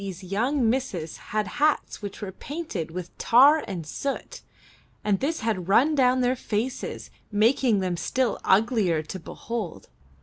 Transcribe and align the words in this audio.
163 0.01 0.35
M 0.35 0.41
Y 0.43 0.47
BOOK 0.47 0.49
HOUSE 0.49 0.57
young 0.63 0.69
misses 0.71 1.17
had 1.27 1.47
hats 1.47 2.01
which 2.01 2.21
were 2.23 2.31
painted 2.31 2.89
with 2.89 3.15
tar 3.19 3.63
and 3.67 3.85
soot, 3.85 4.41
and 5.03 5.19
this 5.19 5.41
had 5.41 5.67
run 5.67 5.93
down 5.93 6.21
their 6.21 6.35
faces, 6.35 7.11
making 7.31 7.81
them 7.81 7.95
still 7.95 8.39
uglier 8.43 9.03
to 9.03 9.19
behold. 9.19 9.89